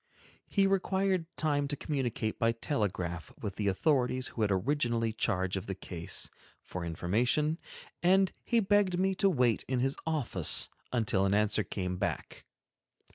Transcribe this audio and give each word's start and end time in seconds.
He 0.47 0.65
required 0.65 1.27
time 1.37 1.67
to 1.67 1.75
communicate 1.75 2.39
by 2.39 2.53
telegraph 2.53 3.31
with 3.39 3.57
the 3.57 3.67
authorities 3.67 4.29
who 4.29 4.41
had 4.41 4.49
originally 4.49 5.13
charge 5.13 5.55
of 5.55 5.67
the 5.67 5.75
case, 5.75 6.31
for 6.63 6.83
information, 6.83 7.59
and 8.01 8.33
he 8.43 8.61
begged 8.61 8.97
me 8.97 9.13
to 9.13 9.29
wait 9.29 9.63
in 9.67 9.79
his 9.79 9.95
office 10.07 10.69
until 10.91 11.23
an 11.27 11.35
answer 11.35 11.63
came 11.63 11.97
back. 11.97 12.45